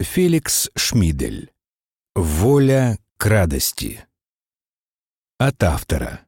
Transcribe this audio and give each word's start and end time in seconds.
Феликс 0.00 0.70
Шмидель. 0.74 1.50
Воля 2.14 2.98
к 3.18 3.26
радости. 3.26 4.06
От 5.38 5.62
автора. 5.62 6.20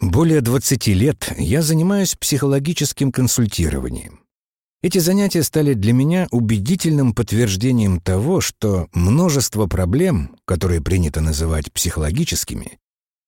Более 0.00 0.40
20 0.40 0.86
лет 0.86 1.30
я 1.36 1.60
занимаюсь 1.60 2.14
психологическим 2.14 3.12
консультированием. 3.12 4.20
Эти 4.80 4.96
занятия 4.96 5.42
стали 5.42 5.74
для 5.74 5.92
меня 5.92 6.26
убедительным 6.30 7.12
подтверждением 7.12 8.00
того, 8.00 8.40
что 8.40 8.88
множество 8.94 9.66
проблем, 9.66 10.34
которые 10.46 10.80
принято 10.80 11.20
называть 11.20 11.70
психологическими, 11.70 12.78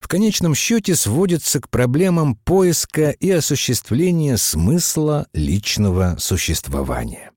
в 0.01 0.09
конечном 0.09 0.55
счете 0.55 0.95
сводятся 0.95 1.61
к 1.61 1.69
проблемам 1.69 2.37
поиска 2.37 3.11
и 3.11 3.31
осуществления 3.31 4.39
смысла 4.39 5.27
личного 5.35 6.17
существования. 6.19 7.33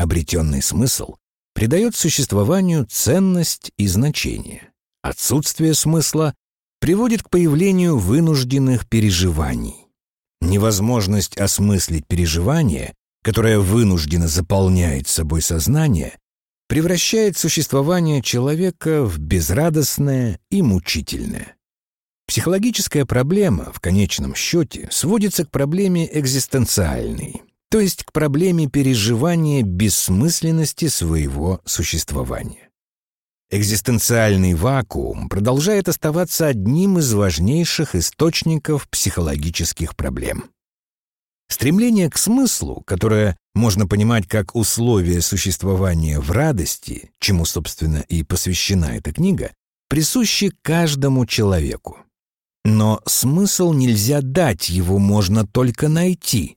Обретенный 0.00 0.62
смысл 0.62 1.16
придает 1.52 1.94
существованию 1.94 2.86
ценность 2.86 3.70
и 3.76 3.86
значение. 3.86 4.70
Отсутствие 5.02 5.74
смысла 5.74 6.34
приводит 6.80 7.22
к 7.22 7.28
появлению 7.28 7.98
вынужденных 7.98 8.88
переживаний. 8.88 9.74
Невозможность 10.40 11.36
осмыслить 11.36 12.06
переживание, 12.06 12.94
которое 13.22 13.58
вынужденно 13.58 14.26
заполняет 14.26 15.06
собой 15.06 15.42
сознание, 15.42 16.16
превращает 16.66 17.36
существование 17.36 18.22
человека 18.22 19.04
в 19.04 19.18
безрадостное 19.18 20.40
и 20.50 20.62
мучительное. 20.62 21.56
Психологическая 22.26 23.04
проблема, 23.04 23.70
в 23.74 23.80
конечном 23.80 24.34
счете, 24.34 24.88
сводится 24.90 25.44
к 25.44 25.50
проблеме 25.50 26.08
экзистенциальной, 26.18 27.42
то 27.70 27.78
есть 27.80 28.04
к 28.04 28.12
проблеме 28.12 28.66
переживания 28.66 29.62
бессмысленности 29.62 30.88
своего 30.88 31.60
существования. 31.64 32.68
Экзистенциальный 33.52 34.54
вакуум 34.54 35.28
продолжает 35.28 35.88
оставаться 35.88 36.46
одним 36.46 36.98
из 36.98 37.12
важнейших 37.12 37.94
источников 37.94 38.88
психологических 38.88 39.96
проблем. 39.96 40.50
Стремление 41.48 42.08
к 42.08 42.16
смыслу, 42.16 42.82
которое 42.86 43.36
можно 43.54 43.88
понимать 43.88 44.28
как 44.28 44.54
условие 44.54 45.20
существования 45.20 46.20
в 46.20 46.30
радости, 46.30 47.10
чему, 47.18 47.44
собственно, 47.44 48.04
и 48.08 48.22
посвящена 48.22 48.96
эта 48.96 49.12
книга, 49.12 49.52
присуще 49.88 50.52
каждому 50.62 51.26
человеку. 51.26 51.98
Но 52.64 53.00
смысл 53.04 53.72
нельзя 53.72 54.20
дать, 54.22 54.68
его 54.68 54.98
можно 54.98 55.44
только 55.44 55.88
найти. 55.88 56.56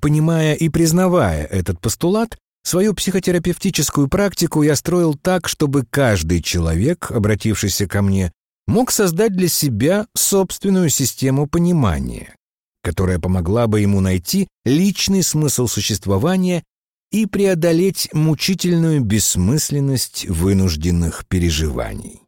Понимая 0.00 0.54
и 0.54 0.68
признавая 0.68 1.44
этот 1.44 1.80
постулат, 1.80 2.36
свою 2.62 2.94
психотерапевтическую 2.94 4.08
практику 4.08 4.62
я 4.62 4.76
строил 4.76 5.14
так, 5.14 5.48
чтобы 5.48 5.84
каждый 5.88 6.42
человек, 6.42 7.10
обратившийся 7.10 7.86
ко 7.86 8.02
мне, 8.02 8.32
мог 8.66 8.90
создать 8.90 9.32
для 9.32 9.48
себя 9.48 10.06
собственную 10.14 10.90
систему 10.90 11.46
понимания, 11.46 12.34
которая 12.82 13.18
помогла 13.18 13.66
бы 13.68 13.80
ему 13.80 14.00
найти 14.00 14.48
личный 14.64 15.22
смысл 15.22 15.68
существования 15.68 16.64
и 17.12 17.26
преодолеть 17.26 18.08
мучительную 18.12 19.00
бессмысленность 19.00 20.26
вынужденных 20.26 21.24
переживаний. 21.28 22.25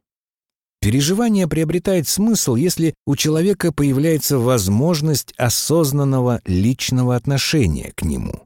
Переживание 0.81 1.49
приобретает 1.49 2.07
смысл, 2.07 2.55
если 2.55 2.95
у 3.07 3.17
человека 3.17 3.73
появляется 3.73 4.39
возможность 4.39 5.35
осознанного 5.37 6.41
личного 6.45 7.17
отношения 7.17 7.93
к 7.97 8.03
нему. 8.03 8.45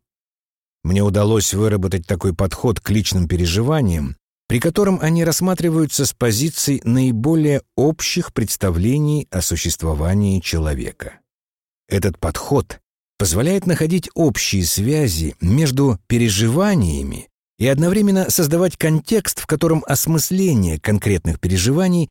Мне 0.82 1.02
удалось 1.02 1.54
выработать 1.54 2.06
такой 2.06 2.34
подход 2.34 2.80
к 2.80 2.90
личным 2.90 3.28
переживаниям, 3.28 4.16
при 4.48 4.60
котором 4.60 4.98
они 5.00 5.24
рассматриваются 5.24 6.06
с 6.06 6.12
позиций 6.12 6.80
наиболее 6.84 7.62
общих 7.76 8.32
представлений 8.32 9.28
о 9.30 9.40
существовании 9.40 10.40
человека. 10.40 11.20
Этот 11.88 12.18
подход 12.18 12.80
позволяет 13.18 13.66
находить 13.66 14.10
общие 14.14 14.64
связи 14.64 15.36
между 15.40 16.00
переживаниями 16.06 17.28
и 17.58 17.66
одновременно 17.68 18.30
создавать 18.30 18.76
контекст, 18.76 19.38
в 19.38 19.46
котором 19.46 19.84
осмысление 19.86 20.80
конкретных 20.80 21.38
переживаний 21.38 22.08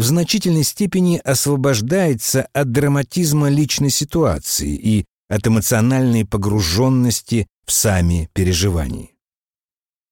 в 0.00 0.02
значительной 0.02 0.64
степени 0.64 1.18
освобождается 1.18 2.48
от 2.54 2.72
драматизма 2.72 3.50
личной 3.50 3.90
ситуации 3.90 4.74
и 4.74 5.04
от 5.28 5.46
эмоциональной 5.46 6.24
погруженности 6.24 7.46
в 7.66 7.72
сами 7.72 8.30
переживания. 8.32 9.10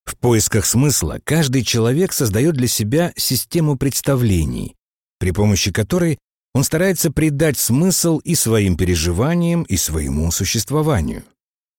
В 0.04 0.18
поисках 0.18 0.66
смысла 0.66 1.20
каждый 1.24 1.62
человек 1.64 2.12
создает 2.12 2.54
для 2.54 2.68
себя 2.68 3.14
систему 3.16 3.78
представлений, 3.78 4.76
при 5.18 5.30
помощи 5.30 5.72
которой 5.72 6.18
он 6.52 6.64
старается 6.64 7.10
придать 7.10 7.58
смысл 7.58 8.18
и 8.18 8.34
своим 8.34 8.76
переживаниям, 8.76 9.62
и 9.62 9.78
своему 9.78 10.30
существованию. 10.32 11.24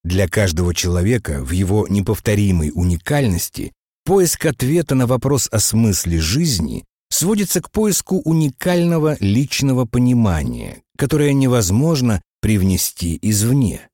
Для 0.03 0.27
каждого 0.27 0.73
человека 0.73 1.43
в 1.43 1.51
его 1.51 1.85
неповторимой 1.87 2.71
уникальности 2.73 3.71
поиск 4.03 4.47
ответа 4.47 4.95
на 4.95 5.05
вопрос 5.05 5.47
о 5.51 5.59
смысле 5.59 6.19
жизни 6.19 6.85
сводится 7.09 7.61
к 7.61 7.71
поиску 7.71 8.17
уникального 8.19 9.17
личного 9.19 9.85
понимания, 9.85 10.83
которое 10.97 11.33
невозможно 11.33 12.21
привнести 12.41 13.17
извне. 13.21 13.89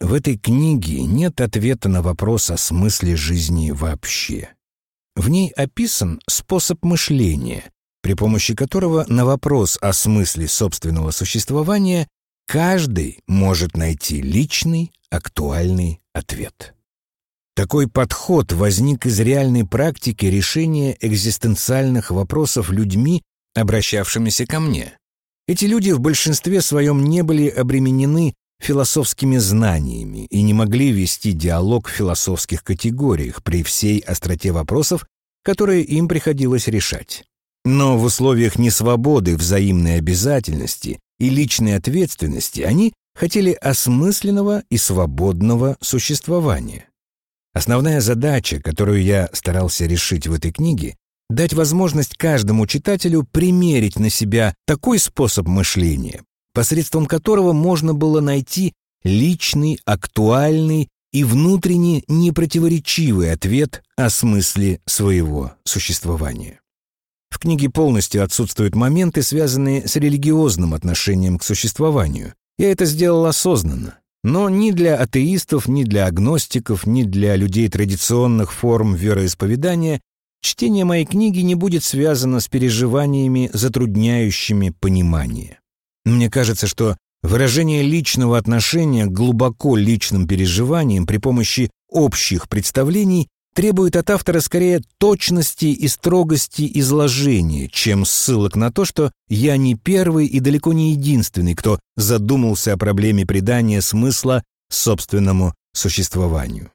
В 0.00 0.12
этой 0.12 0.36
книге 0.36 1.02
нет 1.02 1.40
ответа 1.40 1.88
на 1.88 2.02
вопрос 2.02 2.50
о 2.50 2.56
смысле 2.56 3.16
жизни 3.16 3.70
вообще. 3.70 4.50
В 5.14 5.28
ней 5.28 5.50
описан 5.50 6.20
способ 6.28 6.84
мышления, 6.84 7.70
при 8.02 8.14
помощи 8.14 8.54
которого 8.54 9.04
на 9.08 9.24
вопрос 9.24 9.78
о 9.80 9.92
смысле 9.92 10.48
собственного 10.48 11.12
существования 11.12 12.08
каждый 12.46 13.20
может 13.26 13.76
найти 13.76 14.20
личный, 14.20 14.92
актуальный 15.10 16.00
ответ. 16.12 16.73
Такой 17.54 17.88
подход 17.88 18.52
возник 18.52 19.06
из 19.06 19.20
реальной 19.20 19.64
практики 19.64 20.26
решения 20.26 20.96
экзистенциальных 21.00 22.10
вопросов 22.10 22.70
людьми, 22.70 23.22
обращавшимися 23.54 24.44
ко 24.46 24.58
мне. 24.58 24.98
Эти 25.46 25.66
люди 25.66 25.92
в 25.92 26.00
большинстве 26.00 26.60
своем 26.60 27.04
не 27.04 27.22
были 27.22 27.48
обременены 27.48 28.34
философскими 28.60 29.36
знаниями 29.36 30.26
и 30.30 30.42
не 30.42 30.52
могли 30.52 30.90
вести 30.90 31.32
диалог 31.32 31.86
в 31.86 31.92
философских 31.92 32.64
категориях 32.64 33.42
при 33.44 33.62
всей 33.62 34.00
остроте 34.00 34.50
вопросов, 34.50 35.06
которые 35.44 35.82
им 35.82 36.08
приходилось 36.08 36.66
решать. 36.66 37.24
Но 37.64 37.96
в 37.98 38.04
условиях 38.04 38.58
несвободы, 38.58 39.36
взаимной 39.36 39.98
обязательности 39.98 40.98
и 41.20 41.30
личной 41.30 41.76
ответственности 41.76 42.62
они 42.62 42.92
хотели 43.14 43.52
осмысленного 43.52 44.64
и 44.70 44.76
свободного 44.76 45.76
существования. 45.80 46.88
Основная 47.54 48.00
задача, 48.00 48.60
которую 48.60 49.02
я 49.02 49.30
старался 49.32 49.86
решить 49.86 50.26
в 50.26 50.32
этой 50.32 50.50
книге, 50.50 50.96
дать 51.30 51.54
возможность 51.54 52.16
каждому 52.16 52.66
читателю 52.66 53.22
примерить 53.30 53.98
на 53.98 54.10
себя 54.10 54.54
такой 54.66 54.98
способ 54.98 55.46
мышления, 55.46 56.22
посредством 56.52 57.06
которого 57.06 57.52
можно 57.52 57.94
было 57.94 58.20
найти 58.20 58.72
личный, 59.04 59.78
актуальный 59.84 60.88
и 61.12 61.22
внутренне 61.22 62.02
непротиворечивый 62.08 63.32
ответ 63.32 63.84
о 63.96 64.10
смысле 64.10 64.80
своего 64.84 65.52
существования. 65.62 66.60
В 67.30 67.38
книге 67.38 67.70
полностью 67.70 68.24
отсутствуют 68.24 68.74
моменты, 68.74 69.22
связанные 69.22 69.86
с 69.86 69.94
религиозным 69.94 70.74
отношением 70.74 71.38
к 71.38 71.44
существованию. 71.44 72.34
Я 72.58 72.72
это 72.72 72.84
сделал 72.84 73.26
осознанно. 73.26 73.98
Но 74.24 74.48
ни 74.48 74.70
для 74.70 74.96
атеистов, 74.96 75.68
ни 75.68 75.84
для 75.84 76.06
агностиков, 76.06 76.86
ни 76.86 77.02
для 77.02 77.36
людей 77.36 77.68
традиционных 77.68 78.54
форм 78.54 78.94
вероисповедания 78.94 80.00
чтение 80.40 80.86
моей 80.86 81.04
книги 81.04 81.40
не 81.40 81.54
будет 81.54 81.84
связано 81.84 82.40
с 82.40 82.48
переживаниями, 82.48 83.50
затрудняющими 83.52 84.74
понимание. 84.80 85.60
Мне 86.06 86.30
кажется, 86.30 86.66
что 86.66 86.96
выражение 87.22 87.82
личного 87.82 88.38
отношения 88.38 89.04
к 89.04 89.12
глубоко 89.12 89.76
личным 89.76 90.26
переживаниям 90.26 91.06
при 91.06 91.18
помощи 91.18 91.70
общих 91.90 92.48
представлений 92.48 93.28
требует 93.54 93.96
от 93.96 94.10
автора 94.10 94.40
скорее 94.40 94.82
точности 94.98 95.66
и 95.66 95.88
строгости 95.88 96.70
изложения, 96.74 97.68
чем 97.68 98.04
ссылок 98.04 98.56
на 98.56 98.70
то, 98.70 98.84
что 98.84 99.12
я 99.28 99.56
не 99.56 99.74
первый 99.76 100.26
и 100.26 100.40
далеко 100.40 100.72
не 100.72 100.92
единственный, 100.92 101.54
кто 101.54 101.78
задумался 101.96 102.72
о 102.72 102.76
проблеме 102.76 103.24
придания 103.24 103.80
смысла 103.80 104.42
собственному 104.70 105.54
существованию. 105.72 106.70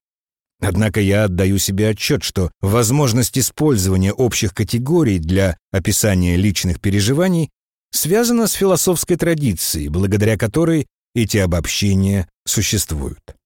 Однако 0.62 1.00
я 1.00 1.26
отдаю 1.26 1.58
себе 1.58 1.90
отчет, 1.90 2.24
что 2.24 2.52
возможность 2.60 3.38
использования 3.38 4.12
общих 4.12 4.54
категорий 4.54 5.20
для 5.20 5.58
описания 5.72 6.36
личных 6.36 6.81
переживаний 6.81 7.50
связана 7.92 8.48
с 8.48 8.54
философской 8.54 9.16
традицией, 9.16 9.88
благодаря 9.88 10.38
которой 10.38 10.86
эти 11.16 11.38
обобщения 11.38 12.28
существуют. 12.46 13.39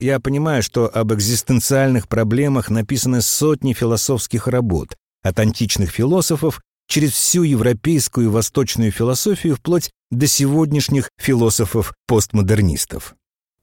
Я 0.00 0.20
понимаю, 0.20 0.62
что 0.62 0.88
об 0.92 1.12
экзистенциальных 1.12 2.08
проблемах 2.08 2.70
написаны 2.70 3.22
сотни 3.22 3.72
философских 3.72 4.46
работ, 4.48 4.96
от 5.22 5.38
античных 5.38 5.90
философов 5.90 6.60
через 6.88 7.12
всю 7.12 7.42
европейскую 7.42 8.26
и 8.26 8.30
восточную 8.30 8.92
философию 8.92 9.56
вплоть 9.56 9.90
до 10.10 10.26
сегодняшних 10.26 11.10
философов-постмодернистов. 11.18 13.14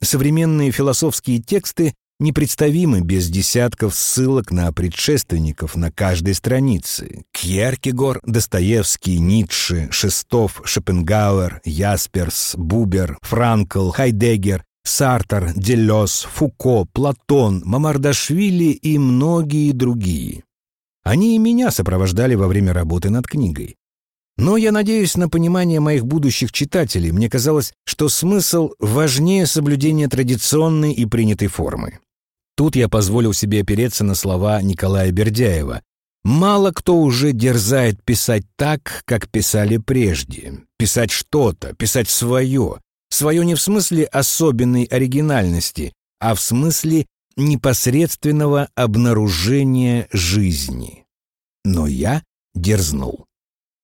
Современные 0.01 0.71
философские 0.71 1.39
тексты 1.39 1.93
непредставимы 2.19 3.01
без 3.01 3.29
десятков 3.29 3.95
ссылок 3.95 4.51
на 4.51 4.71
предшественников 4.71 5.75
на 5.75 5.91
каждой 5.91 6.35
странице. 6.35 7.23
Кьеркегор, 7.31 8.19
Достоевский, 8.23 9.19
Ницше, 9.19 9.87
Шестов, 9.91 10.61
Шопенгауэр, 10.63 11.61
Ясперс, 11.65 12.55
Бубер, 12.55 13.17
Франкл, 13.21 13.91
Хайдеггер, 13.91 14.63
Сартер, 14.83 15.53
Делес, 15.55 16.27
Фуко, 16.31 16.85
Платон, 16.91 17.61
Мамардашвили 17.65 18.71
и 18.71 18.97
многие 18.97 19.71
другие. 19.71 20.43
Они 21.03 21.35
и 21.35 21.39
меня 21.39 21.71
сопровождали 21.71 22.35
во 22.35 22.47
время 22.47 22.73
работы 22.73 23.09
над 23.09 23.27
книгой. 23.27 23.75
Но 24.37 24.57
я 24.57 24.71
надеюсь 24.71 25.15
на 25.15 25.29
понимание 25.29 25.79
моих 25.79 26.05
будущих 26.05 26.51
читателей. 26.51 27.11
Мне 27.11 27.29
казалось, 27.29 27.73
что 27.85 28.09
смысл 28.09 28.71
важнее 28.79 29.45
соблюдения 29.45 30.07
традиционной 30.07 30.91
и 30.91 31.05
принятой 31.05 31.49
формы. 31.49 31.99
Тут 32.55 32.75
я 32.75 32.89
позволил 32.89 33.33
себе 33.33 33.61
опереться 33.61 34.03
на 34.03 34.15
слова 34.15 34.61
Николая 34.61 35.11
Бердяева. 35.11 35.81
Мало 36.23 36.71
кто 36.71 36.97
уже 36.97 37.31
дерзает 37.31 38.01
писать 38.03 38.43
так, 38.55 39.03
как 39.05 39.29
писали 39.29 39.77
прежде. 39.77 40.59
Писать 40.77 41.11
что-то, 41.11 41.73
писать 41.75 42.09
свое. 42.09 42.79
Свое 43.23 43.45
не 43.45 43.55
в 43.55 43.61
смысле 43.61 44.03
особенной 44.03 44.83
оригинальности, 44.83 45.93
а 46.19 46.35
в 46.35 46.41
смысле 46.41 47.05
непосредственного 47.37 48.67
обнаружения 48.75 50.09
жизни. 50.11 51.05
Но 51.63 51.87
я 51.87 52.21
дерзнул. 52.53 53.23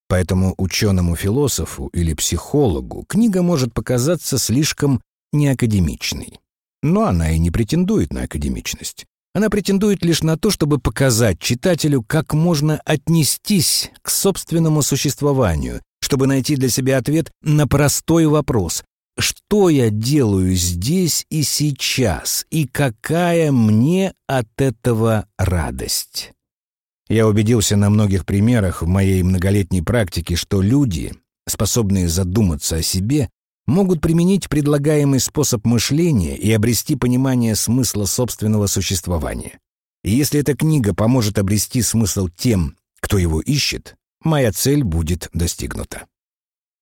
Поэтому 0.09 0.55
ученому-философу 0.57 1.87
или 1.93 2.13
психологу 2.15 3.05
книга 3.07 3.41
может 3.41 3.73
показаться 3.73 4.37
слишком 4.37 5.01
неакадемичной. 5.31 6.41
Но 6.83 7.05
она 7.05 7.31
и 7.31 7.39
не 7.39 7.49
претендует 7.49 8.11
на 8.11 8.23
академичность. 8.23 9.05
Она 9.33 9.49
претендует 9.49 10.03
лишь 10.03 10.21
на 10.21 10.35
то, 10.35 10.51
чтобы 10.51 10.79
показать 10.79 11.39
читателю, 11.39 12.03
как 12.03 12.33
можно 12.33 12.81
отнестись 12.83 13.89
к 14.01 14.09
собственному 14.09 14.81
существованию, 14.81 15.81
чтобы 16.01 16.27
найти 16.27 16.57
для 16.57 16.67
себя 16.67 16.97
ответ 16.97 17.31
на 17.41 17.69
простой 17.69 18.25
вопрос 18.25 18.83
что 19.19 19.69
я 19.69 19.89
делаю 19.89 20.55
здесь 20.55 21.25
и 21.29 21.43
сейчас, 21.43 22.45
и 22.49 22.67
какая 22.67 23.51
мне 23.51 24.13
от 24.27 24.47
этого 24.57 25.27
радость. 25.37 26.31
Я 27.07 27.27
убедился 27.27 27.75
на 27.75 27.89
многих 27.89 28.25
примерах 28.25 28.81
в 28.81 28.87
моей 28.87 29.23
многолетней 29.23 29.81
практике, 29.81 30.35
что 30.35 30.61
люди, 30.61 31.13
способные 31.47 32.07
задуматься 32.07 32.77
о 32.77 32.81
себе, 32.81 33.29
могут 33.65 34.01
применить 34.01 34.49
предлагаемый 34.49 35.19
способ 35.19 35.65
мышления 35.65 36.35
и 36.35 36.51
обрести 36.51 36.95
понимание 36.95 37.55
смысла 37.55 38.05
собственного 38.05 38.67
существования. 38.67 39.59
И 40.03 40.11
если 40.11 40.39
эта 40.39 40.55
книга 40.55 40.93
поможет 40.93 41.39
обрести 41.39 41.81
смысл 41.81 42.29
тем, 42.29 42.77
кто 42.99 43.17
его 43.17 43.41
ищет, 43.41 43.95
моя 44.23 44.51
цель 44.51 44.83
будет 44.83 45.29
достигнута. 45.33 46.05